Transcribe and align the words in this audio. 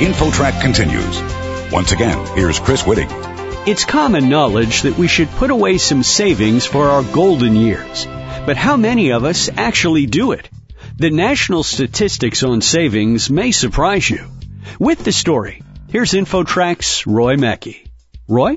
InfoTrack 0.00 0.62
continues. 0.62 1.20
Once 1.70 1.92
again, 1.92 2.26
here's 2.34 2.58
Chris 2.58 2.84
Whitting. 2.84 3.10
It's 3.68 3.84
common 3.84 4.30
knowledge 4.30 4.80
that 4.82 4.96
we 4.96 5.06
should 5.06 5.28
put 5.32 5.50
away 5.50 5.76
some 5.76 6.02
savings 6.02 6.64
for 6.64 6.88
our 6.88 7.02
golden 7.02 7.54
years. 7.54 8.06
But 8.46 8.56
how 8.56 8.78
many 8.78 9.12
of 9.12 9.24
us 9.24 9.50
actually 9.54 10.06
do 10.06 10.32
it? 10.32 10.48
The 10.96 11.10
national 11.10 11.64
statistics 11.64 12.42
on 12.42 12.62
savings 12.62 13.28
may 13.28 13.50
surprise 13.50 14.08
you. 14.08 14.24
With 14.78 15.04
the 15.04 15.12
story, 15.12 15.62
here's 15.90 16.12
InfoTrack's 16.12 17.06
Roy 17.06 17.36
Mackey. 17.36 17.84
Roy? 18.26 18.56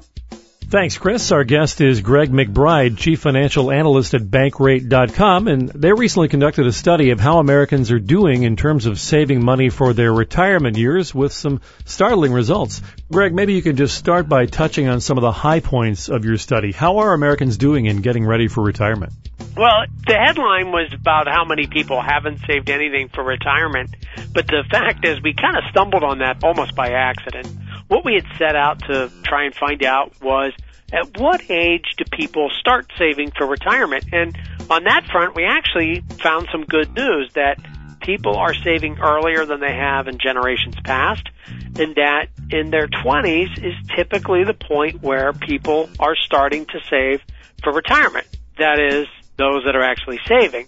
Thanks, 0.73 0.97
Chris. 0.97 1.31
Our 1.31 1.43
guest 1.43 1.81
is 1.81 2.01
Greg 2.01 2.31
McBride, 2.31 2.97
Chief 2.97 3.19
Financial 3.19 3.69
Analyst 3.69 4.15
at 4.15 4.23
Bankrate.com, 4.23 5.47
and 5.47 5.69
they 5.69 5.93
recently 5.93 6.29
conducted 6.29 6.65
a 6.65 6.71
study 6.71 7.11
of 7.11 7.19
how 7.19 7.37
Americans 7.37 7.91
are 7.91 7.99
doing 7.99 8.41
in 8.41 8.55
terms 8.55 8.87
of 8.87 8.99
saving 8.99 9.45
money 9.45 9.69
for 9.69 9.93
their 9.93 10.11
retirement 10.11 10.75
years 10.75 11.13
with 11.13 11.31
some 11.31 11.61
startling 11.85 12.33
results. 12.33 12.81
Greg, 13.11 13.35
maybe 13.35 13.53
you 13.53 13.61
could 13.61 13.77
just 13.77 13.95
start 13.95 14.27
by 14.27 14.47
touching 14.47 14.87
on 14.87 14.99
some 14.99 15.15
of 15.15 15.21
the 15.21 15.31
high 15.31 15.59
points 15.59 16.09
of 16.09 16.25
your 16.25 16.39
study. 16.39 16.71
How 16.71 16.97
are 16.97 17.13
Americans 17.13 17.57
doing 17.57 17.85
in 17.85 18.01
getting 18.01 18.25
ready 18.25 18.47
for 18.47 18.63
retirement? 18.63 19.13
Well, 19.55 19.85
the 20.07 20.15
headline 20.15 20.71
was 20.71 20.91
about 20.91 21.27
how 21.27 21.45
many 21.45 21.67
people 21.67 22.01
haven't 22.01 22.39
saved 22.47 22.71
anything 22.71 23.09
for 23.09 23.23
retirement, 23.23 23.95
but 24.33 24.47
the 24.47 24.63
fact 24.71 25.05
is 25.05 25.21
we 25.21 25.35
kind 25.35 25.55
of 25.55 25.65
stumbled 25.69 26.03
on 26.03 26.17
that 26.17 26.43
almost 26.43 26.73
by 26.73 26.93
accident. 26.93 27.47
What 27.89 28.03
we 28.03 28.15
had 28.15 28.25
set 28.39 28.55
out 28.55 28.79
to 28.85 29.11
try 29.23 29.43
and 29.43 29.53
find 29.53 29.83
out 29.83 30.13
was 30.19 30.53
at 30.93 31.17
what 31.17 31.49
age 31.49 31.85
do 31.97 32.05
people 32.11 32.49
start 32.59 32.89
saving 32.97 33.31
for 33.31 33.47
retirement? 33.47 34.05
And 34.13 34.37
on 34.69 34.83
that 34.83 35.05
front, 35.11 35.35
we 35.35 35.43
actually 35.43 36.01
found 36.21 36.47
some 36.51 36.63
good 36.65 36.93
news 36.95 37.31
that 37.33 37.57
people 37.99 38.35
are 38.35 38.53
saving 38.53 38.99
earlier 38.99 39.45
than 39.45 39.59
they 39.59 39.73
have 39.73 40.07
in 40.07 40.19
generations 40.19 40.75
past, 40.83 41.27
and 41.47 41.95
that 41.95 42.27
in 42.51 42.69
their 42.69 42.87
20s 42.87 43.57
is 43.57 43.73
typically 43.95 44.43
the 44.43 44.53
point 44.53 45.01
where 45.01 45.33
people 45.33 45.89
are 45.99 46.15
starting 46.15 46.65
to 46.67 46.79
save 46.89 47.21
for 47.63 47.73
retirement. 47.73 48.27
That 48.59 48.79
is, 48.79 49.07
those 49.37 49.63
that 49.65 49.75
are 49.75 49.83
actually 49.83 50.19
saving. 50.27 50.67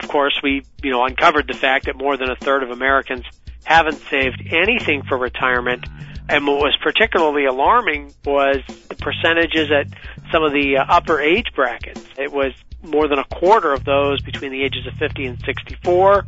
Of 0.00 0.08
course, 0.08 0.38
we, 0.42 0.62
you 0.82 0.90
know, 0.90 1.04
uncovered 1.04 1.48
the 1.48 1.54
fact 1.54 1.86
that 1.86 1.96
more 1.96 2.16
than 2.16 2.30
a 2.30 2.36
third 2.36 2.62
of 2.62 2.70
Americans 2.70 3.24
haven't 3.64 3.98
saved 4.10 4.46
anything 4.52 5.02
for 5.02 5.18
retirement 5.18 5.86
and 6.28 6.46
what 6.46 6.58
was 6.58 6.76
particularly 6.82 7.44
alarming 7.44 8.12
was 8.24 8.58
the 8.88 8.96
percentages 8.96 9.70
at 9.70 9.86
some 10.32 10.42
of 10.42 10.52
the 10.52 10.78
uh, 10.78 10.84
upper 10.88 11.20
age 11.20 11.46
brackets. 11.54 12.04
It 12.18 12.32
was 12.32 12.52
more 12.82 13.08
than 13.08 13.18
a 13.18 13.24
quarter 13.24 13.72
of 13.72 13.84
those 13.84 14.20
between 14.22 14.52
the 14.52 14.62
ages 14.62 14.86
of 14.86 14.94
50 14.94 15.26
and 15.26 15.38
64, 15.44 16.24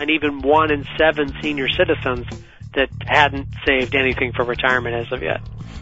and 0.00 0.10
even 0.10 0.40
one 0.40 0.72
in 0.72 0.84
seven 0.98 1.32
senior 1.42 1.68
citizens 1.68 2.26
that 2.74 2.88
hadn't 3.06 3.48
saved 3.64 3.94
anything 3.94 4.32
for 4.32 4.44
retirement 4.44 4.94
as 4.94 5.12
of 5.12 5.22
yet. 5.22 5.40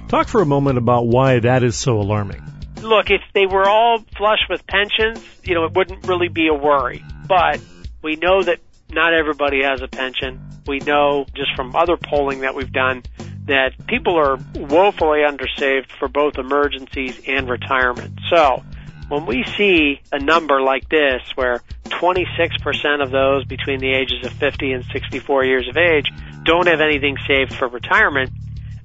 Talk 0.09 0.29
for 0.29 0.42
a 0.42 0.47
moment 0.47 0.79
about 0.79 1.07
why 1.07 1.41
that 1.41 1.65
is 1.65 1.77
so 1.77 1.98
alarming. 2.01 2.42
Look, 2.83 3.11
if 3.11 3.23
they 3.33 3.47
were 3.47 3.69
all 3.69 3.98
flush 4.17 4.41
with 4.48 4.67
pensions, 4.67 5.25
you 5.42 5.55
know, 5.55 5.65
it 5.65 5.73
wouldn't 5.73 6.07
really 6.07 6.29
be 6.29 6.48
a 6.48 6.55
worry. 6.55 7.03
But 7.27 7.61
we 8.03 8.17
know 8.17 8.42
that 8.42 8.61
not 8.91 9.15
everybody 9.15 9.62
has 9.62 9.81
a 9.81 9.89
pension. 9.89 10.41
We 10.67 10.79
know 10.81 11.27
just 11.35 11.55
from 11.57 11.75
other 11.75 11.97
polling 11.97 12.41
that 12.41 12.55
we've 12.55 12.73
done 12.73 13.03
that 13.47 13.73
people 13.87 14.17
are 14.17 14.37
woefully 14.55 15.20
undersaved 15.20 15.91
for 15.98 16.09
both 16.09 16.39
emergencies 16.39 17.20
and 17.27 17.48
retirement. 17.48 18.19
So, 18.31 18.62
when 19.09 19.27
we 19.27 19.45
see 19.56 20.01
a 20.12 20.19
number 20.19 20.62
like 20.62 20.89
this 20.89 21.23
where 21.34 21.61
26% 21.84 23.03
of 23.03 23.11
those 23.11 23.45
between 23.45 23.81
the 23.81 23.92
ages 23.92 24.25
of 24.25 24.33
50 24.33 24.73
and 24.73 24.84
64 24.84 25.45
years 25.45 25.69
of 25.69 25.77
age 25.77 26.11
don't 26.45 26.67
have 26.67 26.81
anything 26.81 27.17
saved 27.27 27.55
for 27.55 27.69
retirement, 27.69 28.31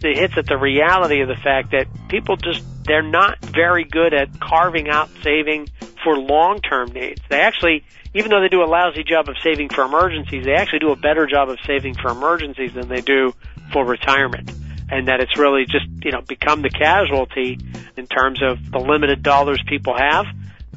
it 0.04 0.18
hits 0.18 0.38
at 0.38 0.46
the 0.46 0.58
reality 0.58 1.22
of 1.22 1.28
the 1.28 1.36
fact 1.36 1.72
that 1.72 1.88
people 2.10 2.36
just, 2.38 2.64
they're 2.84 3.02
not 3.02 3.40
very 3.44 3.84
good 3.84 4.14
at 4.14 4.40
carving 4.40 4.90
out 4.90 5.10
saving 5.24 5.68
for 6.04 6.18
long-term 6.18 6.92
needs. 6.92 7.22
They 7.30 7.42
actually, 7.42 7.84
even 8.14 8.32
though 8.32 8.40
they 8.40 8.48
do 8.48 8.62
a 8.62 8.70
lousy 8.70 9.04
job 9.04 9.28
of 9.28 9.36
saving 9.44 9.70
for 9.70 9.84
emergencies, 9.84 10.46
they 10.46 10.54
actually 10.54 10.80
do 10.80 10.92
a 10.92 10.96
better 10.96 11.28
job 11.28 11.50
of 11.50 11.58
saving 11.66 11.96
for 11.96 12.12
emergencies 12.12 12.74
than 12.74 12.88
they 12.88 13.02
do 13.02 13.34
for 13.72 13.86
retirement 13.86 14.52
and 14.92 15.08
that 15.08 15.20
it's 15.20 15.38
really 15.38 15.66
just, 15.66 15.86
you 16.04 16.12
know, 16.12 16.22
become 16.22 16.62
the 16.62 16.70
casualty 16.70 17.60
in 17.96 18.08
terms 18.08 18.42
of 18.42 18.72
the 18.72 18.80
limited 18.80 19.22
dollars 19.22 19.62
people 19.68 19.96
have. 19.96 20.26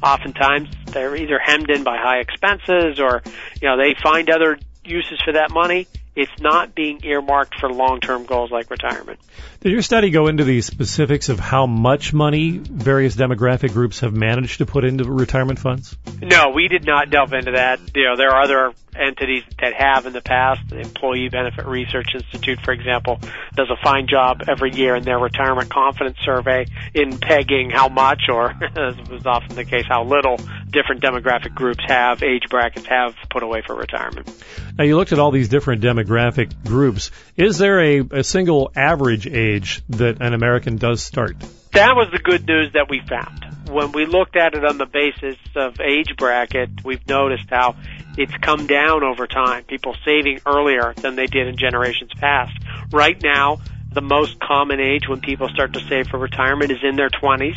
Oftentimes 0.01 0.69
they're 0.87 1.15
either 1.15 1.39
hemmed 1.39 1.69
in 1.69 1.83
by 1.83 1.97
high 1.97 2.19
expenses 2.19 2.99
or, 2.99 3.23
you 3.61 3.67
know, 3.67 3.77
they 3.77 3.95
find 4.01 4.29
other 4.29 4.57
uses 4.83 5.19
for 5.23 5.33
that 5.33 5.51
money 5.51 5.87
it's 6.15 6.31
not 6.39 6.75
being 6.75 6.99
earmarked 7.03 7.59
for 7.59 7.71
long-term 7.71 8.25
goals 8.25 8.51
like 8.51 8.69
retirement. 8.69 9.19
Did 9.61 9.71
your 9.71 9.81
study 9.81 10.11
go 10.11 10.27
into 10.27 10.43
the 10.43 10.61
specifics 10.61 11.29
of 11.29 11.39
how 11.39 11.65
much 11.65 12.13
money 12.13 12.51
various 12.57 13.15
demographic 13.15 13.73
groups 13.73 14.01
have 14.01 14.13
managed 14.13 14.59
to 14.59 14.65
put 14.65 14.83
into 14.83 15.05
retirement 15.05 15.57
funds? 15.57 15.95
No, 16.21 16.51
we 16.53 16.67
did 16.67 16.85
not 16.85 17.09
delve 17.09 17.33
into 17.33 17.53
that. 17.53 17.79
You 17.95 18.05
know, 18.05 18.15
there 18.15 18.29
are 18.29 18.43
other 18.43 18.73
entities 18.95 19.43
that 19.59 19.73
have 19.73 20.05
in 20.05 20.13
the 20.13 20.21
past. 20.21 20.69
The 20.69 20.79
Employee 20.79 21.29
Benefit 21.29 21.65
Research 21.65 22.09
Institute, 22.13 22.59
for 22.63 22.71
example, 22.71 23.19
does 23.55 23.69
a 23.69 23.77
fine 23.83 24.07
job 24.07 24.43
every 24.47 24.73
year 24.73 24.95
in 24.95 25.03
their 25.03 25.19
retirement 25.19 25.69
confidence 25.69 26.17
survey 26.23 26.65
in 26.93 27.17
pegging 27.17 27.69
how 27.69 27.89
much, 27.89 28.23
or 28.29 28.49
as 28.77 28.97
was 29.09 29.25
often 29.25 29.55
the 29.55 29.65
case, 29.65 29.85
how 29.87 30.03
little 30.03 30.37
different 30.69 31.01
demographic 31.01 31.53
groups 31.53 31.83
have, 31.87 32.23
age 32.23 32.43
brackets 32.49 32.87
have 32.87 33.15
put 33.29 33.43
away 33.43 33.61
for 33.65 33.75
retirement. 33.75 34.29
Now, 34.77 34.83
you 34.85 34.97
looked 34.97 35.11
at 35.11 35.19
all 35.19 35.31
these 35.31 35.49
different 35.49 35.83
demographic 35.83 36.51
groups. 36.65 37.11
Is 37.35 37.57
there 37.57 37.79
a, 37.79 37.99
a 38.11 38.23
single 38.23 38.71
average 38.75 39.27
age 39.27 39.81
that 39.89 40.21
an 40.21 40.33
American 40.33 40.77
does 40.77 41.03
start? 41.03 41.39
That 41.73 41.95
was 41.95 42.09
the 42.11 42.19
good 42.19 42.45
news 42.47 42.73
that 42.73 42.87
we 42.87 43.01
found. 43.07 43.45
When 43.67 43.93
we 43.93 44.05
looked 44.05 44.35
at 44.35 44.53
it 44.53 44.63
on 44.63 44.77
the 44.77 44.85
basis 44.85 45.37
of 45.55 45.79
age 45.79 46.15
bracket, 46.17 46.69
we've 46.83 47.07
noticed 47.07 47.49
how 47.49 47.75
it's 48.17 48.35
come 48.37 48.67
down 48.67 49.03
over 49.03 49.27
time. 49.27 49.63
People 49.63 49.95
saving 50.05 50.39
earlier 50.45 50.93
than 50.97 51.15
they 51.15 51.27
did 51.27 51.47
in 51.47 51.57
generations 51.57 52.11
past. 52.15 52.57
Right 52.91 53.21
now, 53.21 53.59
the 53.91 54.01
most 54.01 54.39
common 54.39 54.79
age 54.79 55.07
when 55.07 55.21
people 55.21 55.49
start 55.49 55.73
to 55.73 55.79
save 55.87 56.07
for 56.07 56.17
retirement 56.17 56.71
is 56.71 56.79
in 56.83 56.95
their 56.95 57.09
20s. 57.09 57.55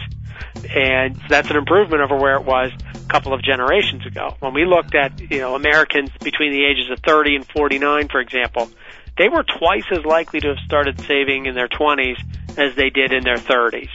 And 0.75 1.17
that's 1.29 1.51
an 1.51 1.57
improvement 1.57 2.03
over 2.03 2.17
where 2.17 2.37
it 2.37 2.45
was 2.45 2.73
a 2.95 3.09
couple 3.09 3.33
of 3.33 3.43
generations 3.43 4.05
ago. 4.05 4.37
When 4.41 4.53
we 4.53 4.65
looked 4.65 4.95
at, 4.95 5.19
you 5.21 5.39
know, 5.39 5.55
Americans 5.55 6.11
between 6.23 6.53
the 6.53 6.65
ages 6.65 6.91
of 6.91 6.99
30 7.01 7.37
and 7.37 7.47
49, 7.47 8.09
for 8.09 8.21
example, 8.21 8.69
they 9.17 9.29
were 9.29 9.45
twice 9.45 9.85
as 9.91 10.05
likely 10.05 10.41
to 10.41 10.49
have 10.49 10.59
started 10.59 11.01
saving 11.03 11.47
in 11.47 11.55
their 11.55 11.69
20s 11.69 12.19
as 12.59 12.75
they 12.77 12.91
did 12.91 13.13
in 13.13 13.25
their 13.25 13.39
30s. 13.39 13.91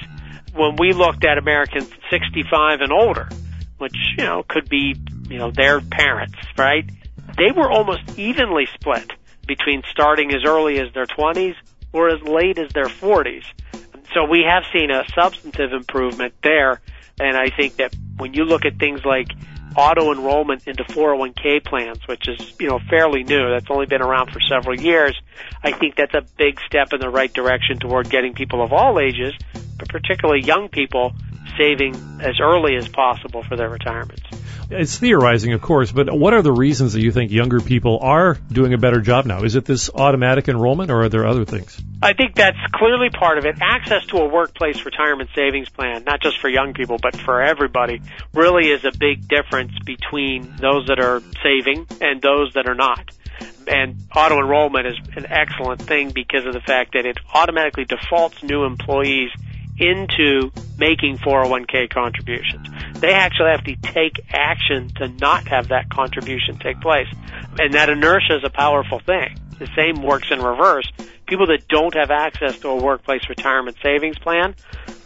When 0.53 0.75
we 0.77 0.93
looked 0.93 1.23
at 1.25 1.37
Americans 1.37 1.89
65 2.09 2.81
and 2.81 2.91
older, 2.91 3.29
which, 3.77 3.95
you 4.17 4.23
know, 4.23 4.43
could 4.47 4.67
be, 4.67 4.95
you 5.31 5.37
know, 5.37 5.51
their 5.51 5.81
parents, 5.81 6.37
right? 6.57 6.89
They 7.37 7.51
were 7.55 7.71
almost 7.71 8.17
evenly 8.17 8.67
split 8.73 9.11
between 9.47 9.83
starting 9.89 10.33
as 10.33 10.43
early 10.45 10.79
as 10.79 10.93
their 10.93 11.05
20s 11.05 11.55
or 11.93 12.09
as 12.09 12.21
late 12.21 12.57
as 12.57 12.71
their 12.73 12.85
40s. 12.85 13.43
So 14.13 14.25
we 14.25 14.43
have 14.47 14.63
seen 14.73 14.91
a 14.91 15.03
substantive 15.15 15.71
improvement 15.71 16.33
there. 16.43 16.81
And 17.19 17.37
I 17.37 17.49
think 17.49 17.77
that 17.77 17.95
when 18.17 18.33
you 18.33 18.43
look 18.43 18.65
at 18.65 18.77
things 18.77 19.05
like 19.05 19.29
auto 19.75 20.11
enrollment 20.11 20.67
into 20.67 20.83
401k 20.83 21.63
plans, 21.63 21.99
which 22.07 22.27
is, 22.27 22.53
you 22.59 22.67
know, 22.67 22.79
fairly 22.89 23.23
new. 23.23 23.49
That's 23.49 23.67
only 23.69 23.85
been 23.85 24.01
around 24.01 24.31
for 24.31 24.39
several 24.41 24.79
years. 24.79 25.19
I 25.63 25.71
think 25.71 25.95
that's 25.95 26.13
a 26.13 26.23
big 26.37 26.59
step 26.65 26.93
in 26.93 26.99
the 26.99 27.09
right 27.09 27.31
direction 27.31 27.79
toward 27.79 28.09
getting 28.09 28.33
people 28.33 28.63
of 28.63 28.73
all 28.73 28.99
ages, 28.99 29.33
but 29.77 29.87
particularly 29.89 30.43
young 30.43 30.69
people, 30.69 31.13
saving 31.57 31.95
as 32.21 32.39
early 32.41 32.75
as 32.75 32.87
possible 32.87 33.43
for 33.43 33.55
their 33.55 33.69
retirements. 33.69 34.23
It's 34.73 34.97
theorizing, 34.97 35.51
of 35.51 35.61
course, 35.61 35.91
but 35.91 36.17
what 36.17 36.33
are 36.33 36.41
the 36.41 36.51
reasons 36.51 36.93
that 36.93 37.01
you 37.01 37.11
think 37.11 37.29
younger 37.29 37.59
people 37.59 37.99
are 38.01 38.35
doing 38.49 38.73
a 38.73 38.77
better 38.77 39.01
job 39.01 39.25
now? 39.25 39.43
Is 39.43 39.55
it 39.55 39.65
this 39.65 39.89
automatic 39.93 40.47
enrollment 40.47 40.89
or 40.89 41.03
are 41.03 41.09
there 41.09 41.27
other 41.27 41.43
things? 41.43 41.77
I 42.01 42.13
think 42.13 42.35
that's 42.35 42.57
clearly 42.73 43.09
part 43.09 43.37
of 43.37 43.45
it. 43.45 43.57
Access 43.61 44.05
to 44.07 44.17
a 44.17 44.27
workplace 44.27 44.85
retirement 44.85 45.29
savings 45.35 45.67
plan, 45.67 46.05
not 46.05 46.21
just 46.21 46.39
for 46.39 46.47
young 46.47 46.73
people, 46.73 46.97
but 47.01 47.17
for 47.17 47.41
everybody, 47.41 48.01
really 48.33 48.69
is 48.69 48.85
a 48.85 48.97
big 48.97 49.27
difference 49.27 49.73
between 49.85 50.55
those 50.55 50.87
that 50.87 50.99
are 50.99 51.21
saving 51.43 51.85
and 51.99 52.21
those 52.21 52.53
that 52.53 52.65
are 52.67 52.75
not. 52.75 53.11
And 53.67 53.97
auto 54.15 54.37
enrollment 54.37 54.87
is 54.87 54.95
an 55.17 55.25
excellent 55.29 55.81
thing 55.81 56.11
because 56.11 56.45
of 56.45 56.53
the 56.53 56.61
fact 56.61 56.93
that 56.93 57.05
it 57.05 57.17
automatically 57.33 57.85
defaults 57.85 58.41
new 58.41 58.63
employees 58.63 59.31
into 59.77 60.51
making 60.81 61.19
401k 61.19 61.91
contributions. 61.91 62.67
They 62.99 63.13
actually 63.13 63.51
have 63.51 63.63
to 63.65 63.75
take 63.75 64.19
action 64.33 64.89
to 64.95 65.07
not 65.07 65.47
have 65.47 65.67
that 65.67 65.89
contribution 65.89 66.57
take 66.57 66.81
place. 66.81 67.07
And 67.59 67.75
that 67.75 67.89
inertia 67.89 68.37
is 68.37 68.43
a 68.43 68.49
powerful 68.49 68.99
thing. 68.99 69.37
The 69.59 69.69
same 69.77 70.01
works 70.03 70.29
in 70.31 70.41
reverse. 70.41 70.91
People 71.27 71.45
that 71.47 71.67
don't 71.67 71.93
have 71.93 72.09
access 72.09 72.57
to 72.61 72.69
a 72.69 72.75
workplace 72.75 73.21
retirement 73.29 73.77
savings 73.83 74.17
plan, 74.17 74.55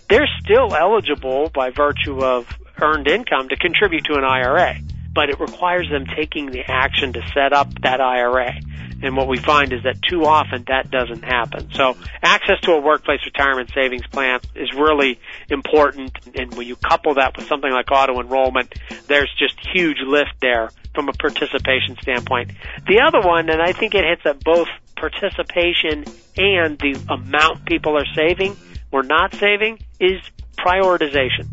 they're 0.09 0.29
still 0.41 0.73
eligible 0.73 1.51
by 1.53 1.71
virtue 1.71 2.23
of 2.23 2.47
earned 2.81 3.09
income 3.09 3.49
to 3.49 3.57
contribute 3.57 4.05
to 4.05 4.13
an 4.13 4.23
IRA. 4.23 4.77
but 5.15 5.29
it 5.29 5.39
requires 5.39 5.89
them 5.89 6.05
taking 6.15 6.51
the 6.51 6.61
action 6.67 7.13
to 7.13 7.21
set 7.33 7.53
up 7.53 7.73
that 7.81 8.01
IRA. 8.01 8.53
And 9.01 9.15
what 9.15 9.27
we 9.27 9.37
find 9.37 9.73
is 9.73 9.83
that 9.83 10.01
too 10.01 10.25
often 10.25 10.63
that 10.67 10.89
doesn't 10.89 11.23
happen. 11.23 11.71
So 11.73 11.97
access 12.23 12.59
to 12.61 12.71
a 12.71 12.81
workplace 12.81 13.19
retirement 13.25 13.71
savings 13.73 14.07
plan 14.07 14.39
is 14.55 14.73
really 14.73 15.19
important. 15.49 16.11
And 16.35 16.53
when 16.55 16.67
you 16.67 16.75
couple 16.75 17.15
that 17.15 17.35
with 17.35 17.47
something 17.47 17.71
like 17.71 17.91
auto 17.91 18.19
enrollment, 18.19 18.73
there's 19.07 19.31
just 19.37 19.55
huge 19.73 19.97
lift 20.05 20.39
there 20.41 20.69
from 20.93 21.09
a 21.09 21.13
participation 21.13 21.97
standpoint. 22.01 22.51
The 22.87 23.01
other 23.01 23.27
one, 23.27 23.49
and 23.49 23.61
I 23.61 23.73
think 23.73 23.95
it 23.95 24.05
hits 24.05 24.25
at 24.25 24.43
both 24.43 24.67
participation 24.95 26.05
and 26.37 26.79
the 26.79 26.97
amount 27.09 27.65
people 27.65 27.97
are 27.97 28.05
saving 28.15 28.55
or 28.91 29.03
not 29.03 29.35
saving, 29.35 29.79
is 29.99 30.21
prioritization. 30.57 31.49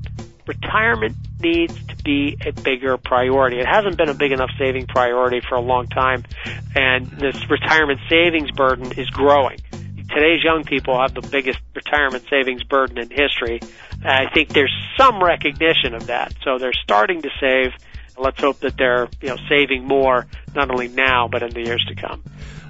Retirement 0.47 1.17
needs 1.43 1.75
to 1.87 1.97
be 2.03 2.37
a 2.47 2.53
bigger 2.53 2.97
priority. 2.97 3.59
It 3.59 3.67
hasn't 3.67 3.97
been 3.97 4.09
a 4.09 4.15
big 4.15 4.33
enough 4.33 4.51
saving 4.59 4.87
priority 4.87 5.41
for 5.47 5.57
a 5.57 5.61
long 5.61 5.87
time, 5.89 6.25
and 6.75 7.07
this 7.07 7.51
retirement 7.51 8.01
savings 8.09 8.51
burden 8.53 8.93
is 8.93 9.09
growing. 9.11 9.59
Today's 10.09 10.45
young 10.45 10.65
people 10.65 11.01
have 11.01 11.15
the 11.15 11.27
biggest 11.27 11.59
retirement 11.75 12.25
savings 12.29 12.63
burden 12.65 12.99
in 12.99 13.09
history. 13.11 13.61
I 14.05 14.29
think 14.33 14.51
there's 14.51 14.75
some 14.99 15.23
recognition 15.23 15.95
of 15.95 16.09
that. 16.09 16.35
So 16.43 16.59
they're 16.59 16.73
starting 16.73 17.23
to 17.23 17.31
save. 17.41 17.73
Let's 18.19 18.41
hope 18.41 18.61
that 18.61 18.77
they're, 18.77 19.09
you 19.21 19.29
know, 19.29 19.37
saving 19.49 19.85
more, 19.85 20.27
not 20.55 20.71
only 20.71 20.89
now, 20.89 21.29
but 21.29 21.43
in 21.43 21.51
the 21.51 21.63
years 21.63 21.85
to 21.89 21.95
come. 21.95 22.23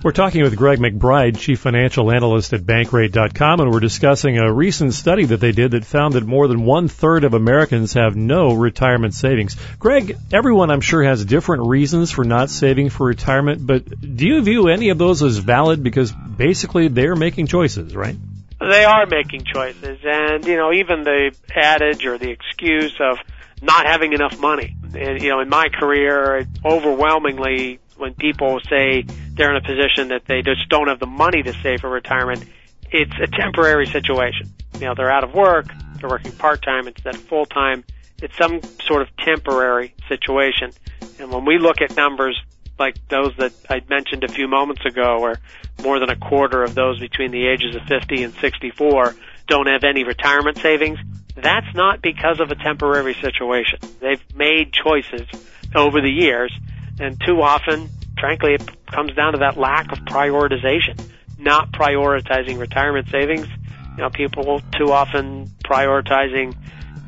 We're 0.04 0.10
talking 0.10 0.42
with 0.42 0.56
Greg 0.56 0.80
McBride, 0.80 1.38
Chief 1.38 1.60
Financial 1.60 2.10
Analyst 2.10 2.52
at 2.52 2.62
Bankrate.com, 2.62 3.60
and 3.60 3.70
we're 3.70 3.78
discussing 3.78 4.36
a 4.36 4.52
recent 4.52 4.94
study 4.94 5.26
that 5.26 5.36
they 5.36 5.52
did 5.52 5.70
that 5.72 5.84
found 5.84 6.14
that 6.14 6.24
more 6.24 6.48
than 6.48 6.64
one 6.64 6.88
third 6.88 7.22
of 7.22 7.34
Americans 7.34 7.92
have 7.92 8.16
no 8.16 8.52
retirement 8.52 9.14
savings. 9.14 9.56
Greg, 9.78 10.16
everyone 10.32 10.72
I'm 10.72 10.80
sure 10.80 11.04
has 11.04 11.24
different 11.24 11.68
reasons 11.68 12.10
for 12.10 12.24
not 12.24 12.50
saving 12.50 12.90
for 12.90 13.06
retirement, 13.06 13.64
but 13.64 13.84
do 14.00 14.26
you 14.26 14.42
view 14.42 14.66
any 14.66 14.88
of 14.88 14.98
those 14.98 15.22
as 15.22 15.38
valid 15.38 15.84
because 15.84 16.10
basically 16.10 16.88
they're 16.88 17.14
making 17.14 17.46
choices, 17.46 17.94
right? 17.94 18.16
They 18.58 18.84
are 18.84 19.06
making 19.06 19.44
choices, 19.44 20.00
and 20.04 20.44
you 20.44 20.56
know, 20.56 20.72
even 20.72 21.04
the 21.04 21.32
adage 21.54 22.06
or 22.06 22.18
the 22.18 22.30
excuse 22.30 22.94
of 22.98 23.18
not 23.60 23.86
having 23.86 24.12
enough 24.14 24.36
money. 24.40 24.76
And, 24.94 25.22
you 25.22 25.30
know, 25.30 25.40
in 25.40 25.48
my 25.48 25.68
career, 25.68 26.46
overwhelmingly, 26.64 27.80
when 27.96 28.14
people 28.14 28.60
say 28.68 29.04
they're 29.34 29.50
in 29.50 29.56
a 29.56 29.66
position 29.66 30.08
that 30.08 30.22
they 30.26 30.42
just 30.42 30.68
don't 30.68 30.88
have 30.88 30.98
the 30.98 31.06
money 31.06 31.42
to 31.42 31.52
save 31.62 31.80
for 31.80 31.90
retirement, 31.90 32.44
it's 32.90 33.12
a 33.22 33.26
temporary 33.26 33.86
situation. 33.86 34.52
You 34.74 34.86
know, 34.86 34.94
they're 34.94 35.10
out 35.10 35.24
of 35.24 35.34
work, 35.34 35.66
they're 35.98 36.10
working 36.10 36.32
part 36.32 36.62
time, 36.62 36.88
it's 36.88 37.02
that 37.04 37.16
full 37.16 37.46
time, 37.46 37.84
it's 38.20 38.36
some 38.36 38.60
sort 38.86 39.02
of 39.02 39.08
temporary 39.16 39.94
situation. 40.08 40.72
And 41.18 41.30
when 41.30 41.44
we 41.44 41.58
look 41.58 41.80
at 41.80 41.96
numbers 41.96 42.40
like 42.78 42.96
those 43.08 43.32
that 43.38 43.52
I 43.70 43.80
mentioned 43.88 44.24
a 44.24 44.28
few 44.28 44.48
moments 44.48 44.84
ago, 44.84 45.20
where 45.20 45.38
more 45.82 45.98
than 46.00 46.10
a 46.10 46.16
quarter 46.16 46.62
of 46.62 46.74
those 46.74 46.98
between 46.98 47.30
the 47.30 47.46
ages 47.46 47.76
of 47.76 47.82
50 47.82 48.24
and 48.24 48.34
64 48.34 49.14
don't 49.46 49.68
have 49.68 49.84
any 49.84 50.04
retirement 50.04 50.58
savings, 50.58 50.98
that's 51.34 51.75
not 51.75 52.02
because 52.02 52.40
of 52.40 52.50
a 52.50 52.55
temporary 52.55 53.14
situation. 53.14 53.79
They've 54.00 54.23
made 54.34 54.73
choices 54.73 55.26
over 55.75 56.00
the 56.00 56.11
years, 56.11 56.52
and 57.00 57.20
too 57.20 57.40
often 57.40 57.88
frankly, 58.23 58.55
it 58.55 58.87
comes 58.87 59.12
down 59.14 59.32
to 59.32 59.38
that 59.40 59.56
lack 59.56 59.90
of 59.90 59.99
prioritization, 60.05 60.96
not 61.38 61.73
prioritizing 61.73 62.56
retirement 62.56 63.08
savings. 63.08 63.49
You 63.96 64.05
know, 64.05 64.11
people 64.11 64.62
too 64.79 64.93
often 64.93 65.46
prioritizing 65.64 66.55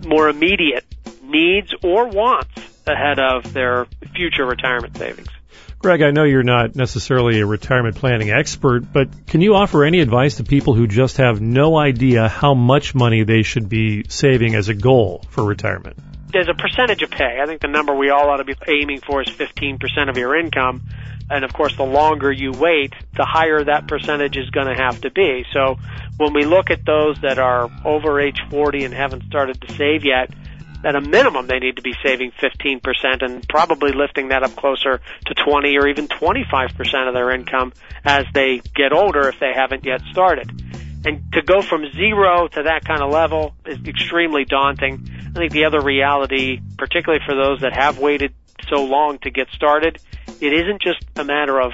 more 0.05 0.29
immediate 0.29 0.85
needs 1.23 1.73
or 1.85 2.09
wants 2.09 2.53
ahead 2.87 3.19
of 3.19 3.53
their 3.53 3.87
future 4.15 4.45
retirement 4.45 4.97
savings. 4.97 5.29
Greg, 5.85 6.01
I 6.01 6.13
know 6.13 6.25
you're 6.25 6.43
not 6.43 6.75
necessarily 6.75 7.41
a 7.41 7.47
retirement 7.47 7.97
planning 7.97 8.31
expert, 8.31 8.91
but 8.91 9.27
can 9.27 9.43
you 9.43 9.55
offer 9.55 9.85
any 9.85 10.01
advice 10.01 10.37
to 10.37 10.45
people 10.45 10.73
who 10.73 10.87
just 10.87 11.19
have 11.19 11.43
no 11.43 11.77
idea 11.77 12.27
how 12.27 12.55
much 12.55 12.95
money 12.95 13.23
they 13.23 13.43
should 13.43 13.69
be 13.69 14.05
saving 14.09 14.55
as 14.55 14.71
a 14.71 14.75
goal 14.75 15.23
for 15.29 15.45
retirement? 15.45 15.99
there's 16.33 16.49
a 16.49 16.55
percentage 16.55 17.01
of 17.03 17.11
pay. 17.11 17.39
I 17.41 17.47
think 17.47 17.61
the 17.61 17.69
number 17.69 17.95
we 17.95 18.11
all 18.11 18.29
ought 18.29 18.39
to 18.39 18.45
be 18.45 18.57
aiming 18.67 19.03
for 19.03 19.23
is 19.23 19.29
15% 19.29 19.79
of 20.09 20.19
your 20.19 20.35
income. 20.37 20.83
And 21.31 21.45
of 21.45 21.53
course, 21.53 21.77
the 21.77 21.85
longer 21.85 22.33
you 22.33 22.51
wait, 22.51 22.93
the 23.15 23.25
higher 23.25 23.63
that 23.63 23.87
percentage 23.87 24.37
is 24.37 24.51
going 24.51 24.67
to 24.67 24.75
have 24.75 25.01
to 25.03 25.11
be. 25.11 25.47
So 25.53 25.79
when 26.17 26.35
we 26.35 26.45
look 26.45 26.71
at 26.71 26.85
those 26.85 27.21
that 27.21 27.39
are 27.39 27.71
over 27.85 28.21
age 28.21 28.43
40 28.51 28.85
and 28.85 28.93
haven't 28.93 29.23
started 29.27 29.61
to 29.61 29.75
save 29.75 30.05
yet, 30.05 30.31
at 30.85 30.97
a 30.97 31.01
minimum, 31.01 31.47
they 31.47 31.59
need 31.59 31.77
to 31.77 31.83
be 31.83 31.95
saving 32.03 32.33
15% 32.33 33.23
and 33.23 33.47
probably 33.49 33.93
lifting 33.93 34.29
that 34.29 34.43
up 34.43 34.55
closer 34.57 35.01
to 35.27 35.35
20 35.35 35.77
or 35.79 35.89
even 35.89 36.09
25% 36.09 37.09
of 37.09 37.15
their 37.15 37.31
income 37.31 37.73
as 38.05 38.25
they 38.35 38.61
get 38.75 38.93
older 38.93 39.29
if 39.29 39.41
they 39.41 39.53
haven't 39.55 39.85
yet 39.85 40.01
started. 40.11 40.51
And 41.07 41.23
to 41.33 41.43
go 41.43 41.61
from 41.61 41.91
zero 41.93 42.49
to 42.49 42.63
that 42.63 42.85
kind 42.85 43.03
of 43.03 43.13
level 43.13 43.55
is 43.67 43.79
extremely 43.87 44.45
daunting. 44.45 45.07
I 45.35 45.39
think 45.39 45.53
the 45.53 45.67
other 45.67 45.81
reality, 45.81 46.61
particularly 46.79 47.23
for 47.27 47.35
those 47.35 47.61
that 47.61 47.75
have 47.77 47.99
waited 47.99 48.33
so 48.69 48.85
long 48.85 49.19
to 49.19 49.31
get 49.31 49.49
started, 49.51 49.99
it 50.41 50.53
isn't 50.53 50.81
just 50.81 51.05
a 51.17 51.25
matter 51.25 51.61
of 51.61 51.73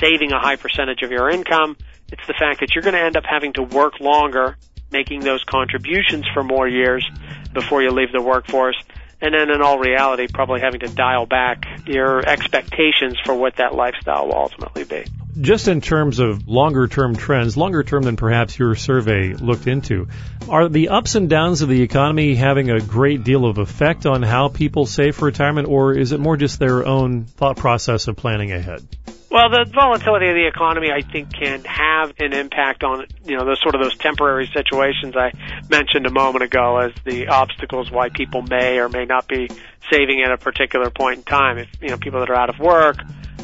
saving 0.00 0.32
a 0.32 0.40
high 0.40 0.56
percentage 0.56 1.02
of 1.02 1.10
your 1.10 1.30
income. 1.30 1.76
It's 2.10 2.26
the 2.26 2.34
fact 2.34 2.60
that 2.60 2.74
you're 2.74 2.82
going 2.82 2.94
to 2.94 3.02
end 3.02 3.16
up 3.16 3.24
having 3.24 3.52
to 3.54 3.62
work 3.62 4.00
longer, 4.00 4.56
making 4.92 5.20
those 5.20 5.42
contributions 5.44 6.26
for 6.32 6.42
more 6.42 6.68
years 6.68 7.08
before 7.52 7.82
you 7.82 7.90
leave 7.90 8.12
the 8.12 8.22
workforce. 8.22 8.76
And 9.20 9.34
then 9.34 9.50
in 9.50 9.62
all 9.62 9.78
reality, 9.78 10.26
probably 10.32 10.60
having 10.60 10.80
to 10.80 10.88
dial 10.88 11.26
back 11.26 11.64
your 11.86 12.26
expectations 12.28 13.18
for 13.24 13.34
what 13.34 13.56
that 13.56 13.74
lifestyle 13.74 14.26
will 14.26 14.36
ultimately 14.36 14.84
be 14.84 15.04
just 15.40 15.68
in 15.68 15.80
terms 15.80 16.18
of 16.18 16.46
longer 16.46 16.88
term 16.88 17.16
trends, 17.16 17.56
longer 17.56 17.82
term 17.82 18.02
than 18.02 18.16
perhaps 18.16 18.58
your 18.58 18.74
survey 18.74 19.34
looked 19.34 19.66
into, 19.66 20.08
are 20.48 20.68
the 20.68 20.90
ups 20.90 21.14
and 21.14 21.28
downs 21.28 21.62
of 21.62 21.68
the 21.68 21.82
economy 21.82 22.34
having 22.34 22.70
a 22.70 22.80
great 22.80 23.24
deal 23.24 23.46
of 23.46 23.58
effect 23.58 24.06
on 24.06 24.22
how 24.22 24.48
people 24.48 24.86
save 24.86 25.16
for 25.16 25.26
retirement, 25.26 25.68
or 25.68 25.96
is 25.96 26.12
it 26.12 26.20
more 26.20 26.36
just 26.36 26.58
their 26.58 26.86
own 26.86 27.24
thought 27.24 27.56
process 27.56 28.08
of 28.08 28.16
planning 28.16 28.52
ahead? 28.52 28.86
Well, 29.32 29.48
the 29.48 29.64
volatility 29.64 30.28
of 30.28 30.34
the 30.34 30.46
economy, 30.46 30.88
I 30.90 31.00
think, 31.00 31.32
can 31.32 31.64
have 31.64 32.12
an 32.18 32.34
impact 32.34 32.84
on 32.84 33.06
you 33.24 33.38
know 33.38 33.46
those 33.46 33.62
sort 33.62 33.74
of 33.74 33.80
those 33.80 33.96
temporary 33.96 34.50
situations 34.52 35.14
I 35.16 35.32
mentioned 35.70 36.04
a 36.06 36.10
moment 36.10 36.44
ago 36.44 36.76
as 36.76 36.92
the 37.06 37.28
obstacles 37.28 37.90
why 37.90 38.10
people 38.10 38.42
may 38.42 38.78
or 38.78 38.90
may 38.90 39.06
not 39.06 39.26
be 39.26 39.48
saving 39.90 40.22
at 40.22 40.30
a 40.30 40.36
particular 40.36 40.90
point 40.90 41.18
in 41.18 41.24
time. 41.24 41.56
If 41.56 41.68
you 41.80 41.88
know 41.88 41.96
people 41.96 42.20
that 42.20 42.28
are 42.28 42.36
out 42.36 42.50
of 42.50 42.58
work, 42.58 42.98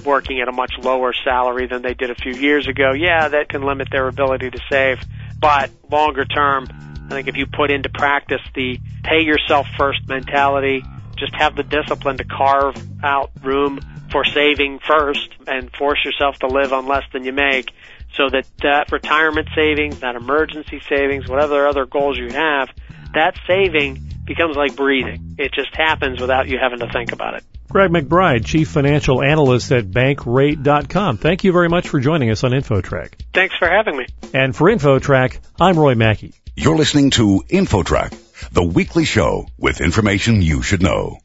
working 0.08 0.40
at 0.40 0.48
a 0.48 0.52
much 0.52 0.72
lower 0.78 1.12
salary 1.12 1.66
than 1.66 1.82
they 1.82 1.92
did 1.92 2.10
a 2.10 2.14
few 2.14 2.32
years 2.32 2.66
ago, 2.66 2.92
yeah, 2.92 3.28
that 3.28 3.50
can 3.50 3.62
limit 3.62 3.88
their 3.92 4.08
ability 4.08 4.50
to 4.50 4.58
save. 4.70 4.98
But 5.38 5.70
longer 5.90 6.24
term, 6.24 6.66
I 7.06 7.10
think 7.10 7.28
if 7.28 7.36
you 7.36 7.46
put 7.46 7.70
into 7.70 7.90
practice 7.90 8.40
the 8.54 8.80
pay 9.04 9.20
yourself 9.20 9.66
first 9.76 10.08
mentality, 10.08 10.82
just 11.16 11.34
have 11.34 11.54
the 11.54 11.62
discipline 11.62 12.16
to 12.16 12.24
carve 12.24 12.74
out 13.04 13.30
room 13.42 13.80
for 14.10 14.24
saving 14.24 14.78
first 14.78 15.28
and 15.46 15.70
force 15.76 16.02
yourself 16.04 16.38
to 16.38 16.46
live 16.46 16.72
on 16.72 16.86
less 16.86 17.04
than 17.12 17.24
you 17.24 17.32
make 17.32 17.70
so 18.14 18.30
that 18.30 18.46
that 18.62 18.90
retirement 18.90 19.48
savings, 19.54 20.00
that 20.00 20.16
emergency 20.16 20.80
savings, 20.88 21.28
whatever 21.28 21.66
other 21.66 21.84
goals 21.84 22.16
you 22.16 22.28
have, 22.30 22.70
that 23.12 23.36
saving 23.46 24.02
becomes 24.24 24.56
like 24.56 24.74
breathing. 24.74 25.34
It 25.38 25.52
just 25.52 25.74
happens 25.76 26.18
without 26.18 26.48
you 26.48 26.58
having 26.58 26.78
to 26.78 26.90
think 26.90 27.12
about 27.12 27.34
it. 27.34 27.44
Greg 27.70 27.90
McBride, 27.90 28.46
Chief 28.46 28.66
Financial 28.66 29.22
Analyst 29.22 29.70
at 29.72 29.84
Bankrate.com. 29.84 31.18
Thank 31.18 31.44
you 31.44 31.52
very 31.52 31.68
much 31.68 31.88
for 31.88 32.00
joining 32.00 32.30
us 32.30 32.42
on 32.42 32.52
InfoTrack. 32.52 33.12
Thanks 33.34 33.54
for 33.58 33.68
having 33.68 33.96
me. 33.96 34.06
And 34.32 34.56
for 34.56 34.70
InfoTrack, 34.70 35.38
I'm 35.60 35.78
Roy 35.78 35.94
Mackey. 35.94 36.32
You're 36.56 36.76
listening 36.76 37.10
to 37.10 37.44
InfoTrack, 37.48 38.50
the 38.52 38.64
weekly 38.64 39.04
show 39.04 39.46
with 39.58 39.80
information 39.80 40.40
you 40.40 40.62
should 40.62 40.82
know. 40.82 41.18